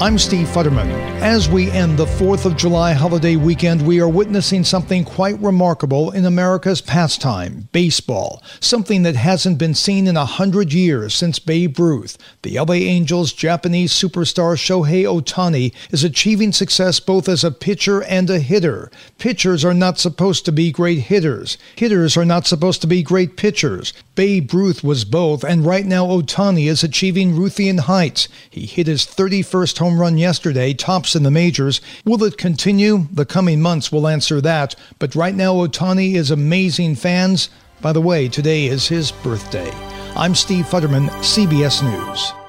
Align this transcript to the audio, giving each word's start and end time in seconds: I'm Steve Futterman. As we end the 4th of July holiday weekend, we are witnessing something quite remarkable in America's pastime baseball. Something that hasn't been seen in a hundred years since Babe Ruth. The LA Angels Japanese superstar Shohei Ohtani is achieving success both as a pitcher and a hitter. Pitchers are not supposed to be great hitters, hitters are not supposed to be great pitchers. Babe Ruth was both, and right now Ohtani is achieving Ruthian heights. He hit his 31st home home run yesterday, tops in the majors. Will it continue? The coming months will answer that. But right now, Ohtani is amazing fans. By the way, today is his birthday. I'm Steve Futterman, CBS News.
I'm 0.00 0.16
Steve 0.16 0.46
Futterman. 0.46 1.08
As 1.20 1.48
we 1.48 1.72
end 1.72 1.98
the 1.98 2.06
4th 2.06 2.44
of 2.44 2.56
July 2.56 2.92
holiday 2.92 3.34
weekend, 3.34 3.84
we 3.84 4.00
are 4.00 4.08
witnessing 4.08 4.62
something 4.62 5.04
quite 5.04 5.36
remarkable 5.40 6.12
in 6.12 6.24
America's 6.24 6.80
pastime 6.80 7.68
baseball. 7.72 8.40
Something 8.60 9.02
that 9.02 9.16
hasn't 9.16 9.58
been 9.58 9.74
seen 9.74 10.06
in 10.06 10.16
a 10.16 10.24
hundred 10.24 10.72
years 10.72 11.14
since 11.16 11.40
Babe 11.40 11.76
Ruth. 11.80 12.16
The 12.42 12.60
LA 12.60 12.74
Angels 12.74 13.32
Japanese 13.32 13.92
superstar 13.92 14.54
Shohei 14.54 15.02
Ohtani 15.02 15.74
is 15.90 16.04
achieving 16.04 16.52
success 16.52 17.00
both 17.00 17.28
as 17.28 17.42
a 17.42 17.50
pitcher 17.50 18.04
and 18.04 18.30
a 18.30 18.38
hitter. 18.38 18.92
Pitchers 19.18 19.64
are 19.64 19.74
not 19.74 19.98
supposed 19.98 20.44
to 20.44 20.52
be 20.52 20.70
great 20.70 21.00
hitters, 21.00 21.58
hitters 21.74 22.16
are 22.16 22.24
not 22.24 22.46
supposed 22.46 22.80
to 22.82 22.86
be 22.86 23.02
great 23.02 23.36
pitchers. 23.36 23.92
Babe 24.14 24.52
Ruth 24.54 24.84
was 24.84 25.04
both, 25.04 25.42
and 25.42 25.66
right 25.66 25.86
now 25.86 26.06
Ohtani 26.06 26.68
is 26.68 26.84
achieving 26.84 27.34
Ruthian 27.34 27.80
heights. 27.80 28.28
He 28.48 28.66
hit 28.66 28.86
his 28.86 29.04
31st 29.04 29.78
home 29.78 29.87
home 29.88 29.98
run 29.98 30.18
yesterday, 30.18 30.74
tops 30.74 31.16
in 31.16 31.22
the 31.22 31.30
majors. 31.30 31.80
Will 32.04 32.22
it 32.22 32.36
continue? 32.36 33.06
The 33.10 33.24
coming 33.24 33.62
months 33.62 33.90
will 33.90 34.06
answer 34.06 34.38
that. 34.42 34.74
But 34.98 35.14
right 35.14 35.34
now, 35.34 35.54
Ohtani 35.54 36.12
is 36.14 36.30
amazing 36.30 36.96
fans. 36.96 37.48
By 37.80 37.94
the 37.94 38.02
way, 38.02 38.28
today 38.28 38.66
is 38.66 38.88
his 38.88 39.10
birthday. 39.10 39.70
I'm 40.14 40.34
Steve 40.34 40.66
Futterman, 40.66 41.08
CBS 41.22 41.82
News. 41.82 42.47